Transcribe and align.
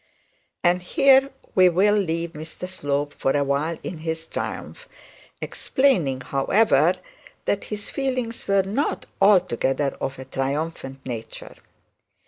And 0.63 0.81
here 0.81 1.29
we 1.53 1.69
will 1.69 1.93
leave 1.93 2.31
Mr 2.33 2.67
Slope 2.67 3.13
for 3.13 3.33
a 3.37 3.43
while 3.43 3.77
in 3.83 3.99
his 3.99 4.25
triumph; 4.25 4.89
explaining, 5.41 6.21
however, 6.21 6.95
that 7.45 7.65
his 7.65 7.87
feelings 7.91 8.47
were 8.47 8.63
not 8.63 9.05
altogether 9.21 9.95
of 10.01 10.17
a 10.17 10.25
triumphant 10.25 11.05
nature. 11.05 11.55